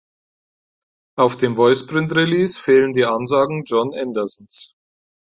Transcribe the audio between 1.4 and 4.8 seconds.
Voiceprint-Release fehlen die Ansagen Jon Andersons.